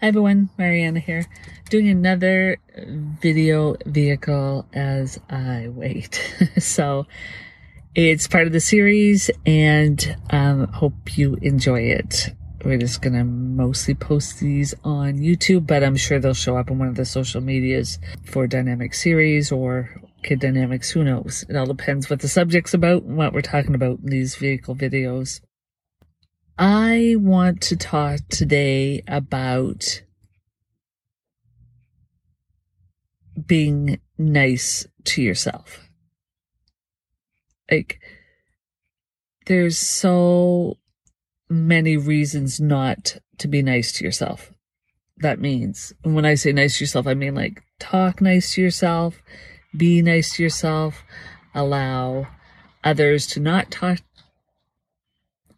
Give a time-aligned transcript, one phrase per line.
[0.00, 1.24] Hi everyone, Mariana here,
[1.70, 6.16] doing another video vehicle as I wait.
[6.58, 7.06] so
[7.94, 12.34] it's part of the series and um, hope you enjoy it.
[12.64, 16.78] We're just gonna mostly post these on YouTube, but I'm sure they'll show up on
[16.80, 20.90] one of the social medias for dynamic series or kid dynamics.
[20.90, 21.46] Who knows?
[21.48, 24.74] It all depends what the subject's about and what we're talking about in these vehicle
[24.74, 25.40] videos.
[26.58, 30.02] I want to talk today about
[33.46, 35.88] being nice to yourself.
[37.68, 37.98] Like,
[39.46, 40.78] there's so
[41.50, 44.52] many reasons not to be nice to yourself.
[45.18, 49.20] That means, when I say nice to yourself, I mean like talk nice to yourself,
[49.76, 51.02] be nice to yourself,
[51.54, 52.28] allow
[52.84, 53.98] others to not talk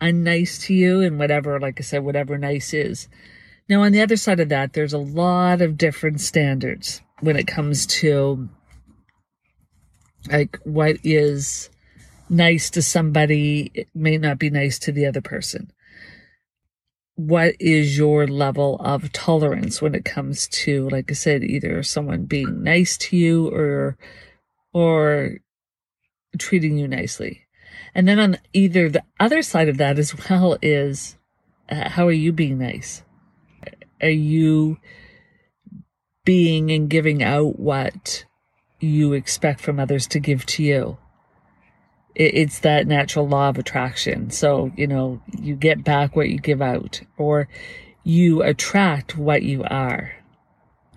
[0.00, 3.08] unnice to you and whatever, like I said, whatever nice is.
[3.68, 7.46] Now, on the other side of that, there's a lot of different standards when it
[7.46, 8.48] comes to
[10.28, 11.70] like what is
[12.28, 15.70] nice to somebody it may not be nice to the other person.
[17.16, 22.24] What is your level of tolerance when it comes to, like I said, either someone
[22.24, 23.98] being nice to you or,
[24.72, 25.38] or
[26.38, 27.42] treating you nicely?
[27.94, 31.16] And then on either the other side of that as well is
[31.70, 33.02] uh, how are you being nice?
[34.02, 34.78] Are you
[36.24, 38.24] being and giving out what
[38.80, 40.98] you expect from others to give to you?
[42.14, 44.30] It, it's that natural law of attraction.
[44.30, 47.48] So, you know, you get back what you give out or
[48.02, 50.12] you attract what you are.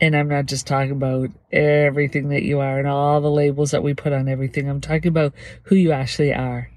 [0.01, 3.83] And I'm not just talking about everything that you are and all the labels that
[3.83, 4.67] we put on everything.
[4.67, 5.33] I'm talking about
[5.63, 6.72] who you actually are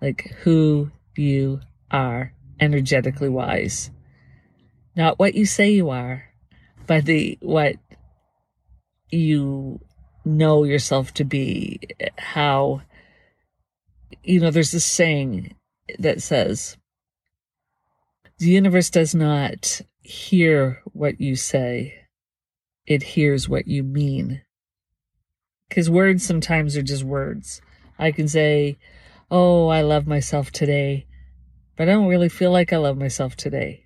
[0.00, 3.90] like who you are energetically wise.
[4.96, 6.24] Not what you say you are,
[6.86, 7.76] but the what
[9.10, 9.80] you
[10.24, 11.80] know yourself to be,
[12.18, 12.82] how
[14.22, 15.54] you know, there's this saying
[15.98, 16.76] that says
[18.38, 21.94] the universe does not hear what you say,
[22.86, 24.42] it hears what you mean.
[25.68, 27.60] Because words sometimes are just words.
[27.98, 28.78] I can say,
[29.30, 31.06] oh, I love myself today,
[31.76, 33.84] but I don't really feel like I love myself today.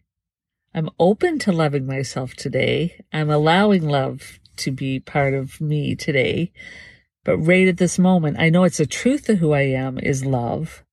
[0.74, 3.04] I'm open to loving myself today.
[3.12, 6.52] I'm allowing love to be part of me today.
[7.24, 10.24] But right at this moment, I know it's the truth of who I am is
[10.24, 10.84] love.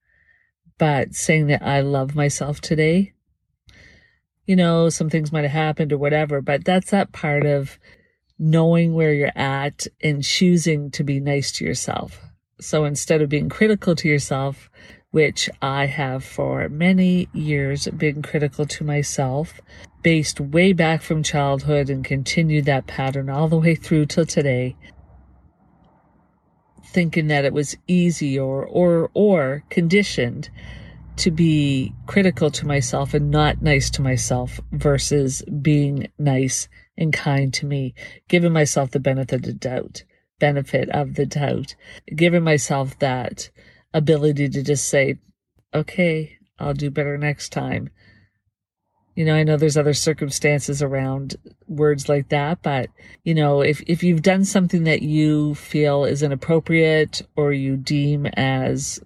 [0.78, 3.14] But saying that I love myself today,
[4.46, 7.78] you know, some things might have happened or whatever, but that's that part of
[8.40, 12.27] knowing where you're at and choosing to be nice to yourself.
[12.60, 14.70] So instead of being critical to yourself,
[15.12, 19.62] which I have for many years been critical to myself,
[20.02, 24.76] based way back from childhood and continued that pattern all the way through till today,
[26.86, 30.50] thinking that it was easy or or or conditioned
[31.18, 36.68] to be critical to myself and not nice to myself versus being nice
[36.98, 37.94] and kind to me,
[38.28, 40.04] giving myself the benefit of doubt
[40.40, 41.76] benefit of the doubt,
[42.16, 43.50] giving myself that
[43.94, 45.18] ability to just say,
[45.74, 47.90] okay, I'll do better next time.
[49.16, 51.38] You know, I know there's other circumstances around
[51.68, 52.90] words like that, but
[53.24, 58.28] you know, if, if you've done something that you feel is inappropriate or you deem
[58.28, 59.00] as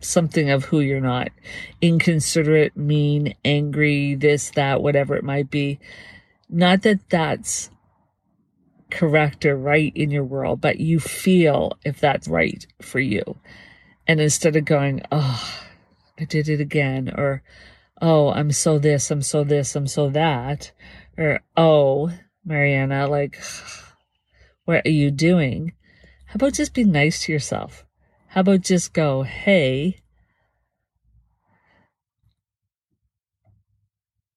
[0.00, 1.28] something of who you're not,
[1.82, 5.78] inconsiderate, mean, angry, this, that, whatever it might be,
[6.48, 7.70] not that that's
[8.90, 13.38] correct or right in your world, but you feel if that's right for you.
[14.06, 15.64] And instead of going, oh,
[16.18, 17.42] I did it again, or
[18.02, 20.72] oh, I'm so this, I'm so this, I'm so that,
[21.16, 22.12] or oh,
[22.44, 23.40] Mariana, like,
[24.64, 25.72] what are you doing?
[26.26, 27.84] How about just be nice to yourself?
[28.28, 30.00] How about just go, hey,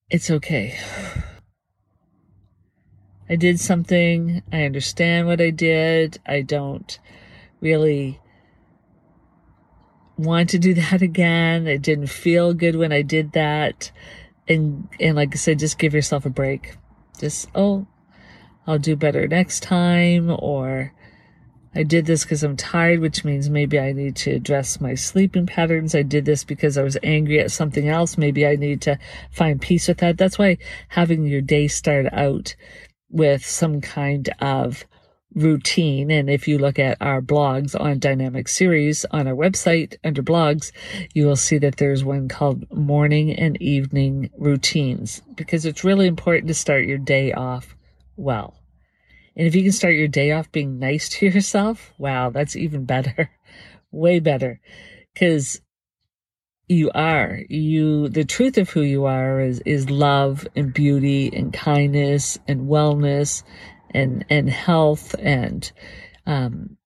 [0.10, 0.78] it's okay.
[3.30, 4.44] I did something.
[4.52, 6.20] I understand what I did.
[6.26, 7.00] I don't
[7.62, 8.20] really
[10.18, 11.68] want to do that again.
[11.68, 13.92] It didn't feel good when I did that.
[14.48, 16.76] And, and like I said, just give yourself a break.
[17.20, 17.88] Just, oh,
[18.68, 20.30] I'll do better next time.
[20.30, 20.94] Or
[21.74, 25.48] I did this because I'm tired, which means maybe I need to address my sleeping
[25.48, 25.96] patterns.
[25.96, 28.18] I did this because I was angry at something else.
[28.18, 29.00] Maybe I need to
[29.32, 30.18] find peace with that.
[30.18, 30.58] That's why
[30.90, 32.56] having your day start out
[33.14, 34.86] with some kind of
[35.36, 36.12] routine.
[36.12, 40.72] And if you look at our blogs on Dynamic Series on our website under blogs,
[41.14, 46.48] you will see that there's one called morning and evening routines because it's really important
[46.48, 47.76] to start your day off
[48.18, 48.56] well.
[49.36, 52.86] And if you can start your day off being nice to yourself, wow, that's even
[52.86, 53.32] better.
[53.92, 54.60] Way better.
[55.16, 55.62] Cause
[56.68, 61.54] you are, you, the truth of who you are is, is love and beauty and
[61.54, 63.44] kindness and wellness
[63.92, 65.72] and, and health and,
[66.26, 66.78] um,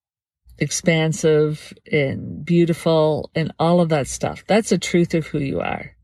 [0.59, 4.43] expansive and beautiful and all of that stuff.
[4.47, 5.95] That's the truth of who you are.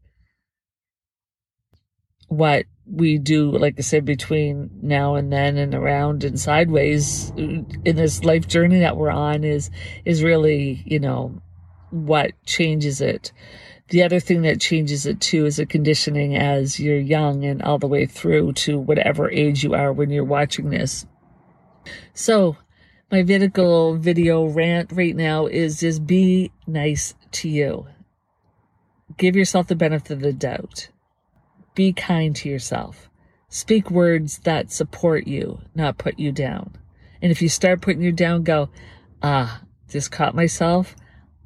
[2.28, 7.96] What we do, like I said, between now and then and around and sideways in
[7.96, 9.72] this life journey that we're on is,
[10.06, 11.42] is really, you know,
[11.94, 13.32] what changes it.
[13.90, 17.78] The other thing that changes it too is a conditioning as you're young and all
[17.78, 21.06] the way through to whatever age you are when you're watching this.
[22.14, 22.58] So
[23.12, 27.88] my video video rant right now is just be nice to you.
[29.18, 30.90] Give yourself the benefit of the doubt.
[31.76, 33.10] Be kind to yourself.
[33.50, 36.76] Speak words that support you, not put you down.
[37.22, 38.70] And if you start putting you down, go,
[39.22, 40.96] ah, just caught myself.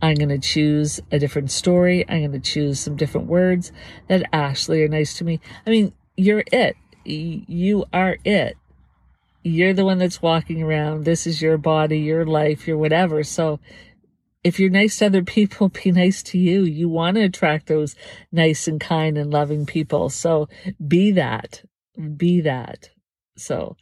[0.02, 2.06] I'm going to choose a different story.
[2.08, 3.72] I'm going to choose some different words
[4.08, 5.40] that actually are nice to me.
[5.66, 6.76] I mean, you're it.
[7.04, 8.58] You are it.
[9.44, 11.06] You're the one that's walking around.
[11.06, 13.24] This is your body, your life, your whatever.
[13.24, 13.60] So
[14.44, 16.64] if you're nice to other people, be nice to you.
[16.64, 17.96] You want to attract those
[18.32, 20.10] nice and kind and loving people.
[20.10, 20.48] So
[20.86, 21.64] be that.
[22.16, 22.92] Be that.
[23.36, 23.78] So,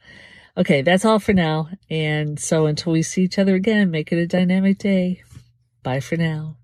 [0.57, 1.69] okay, that's all for now.
[1.89, 5.23] And so until we see each other again, make it a dynamic day.
[5.85, 6.57] Bye for now.